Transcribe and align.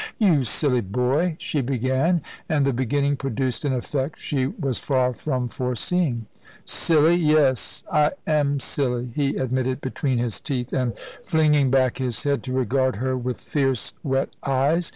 "You 0.17 0.43
silly 0.45 0.81
boy," 0.81 1.35
she 1.37 1.61
began, 1.61 2.23
and 2.49 2.65
the 2.65 2.73
beginning 2.73 3.17
produced 3.17 3.65
an 3.65 3.73
effect 3.73 4.19
she 4.19 4.47
was 4.47 4.79
far 4.79 5.13
from 5.13 5.47
foreseeing. 5.47 6.25
"Silly! 6.65 7.13
Yes, 7.13 7.83
I 7.93 8.13
am 8.25 8.59
silly," 8.59 9.11
he 9.13 9.37
admitted 9.37 9.79
between 9.79 10.17
his 10.17 10.41
teeth, 10.41 10.73
and 10.73 10.93
flinging 11.23 11.69
back 11.69 11.99
his 11.99 12.23
head 12.23 12.41
to 12.45 12.51
regard 12.51 12.95
her 12.95 13.15
with 13.15 13.39
fierce, 13.39 13.93
wet 14.01 14.35
eyes. 14.43 14.89